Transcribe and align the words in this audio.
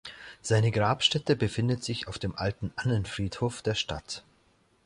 Seine 0.41 0.71
Grabstätte 0.71 1.35
befindet 1.35 1.83
sich 1.83 2.07
auf 2.07 2.17
dem 2.17 2.35
Alten 2.35 2.73
Annenfriedhof 2.75 3.61
der 3.61 3.75
Stadt. 3.75 4.23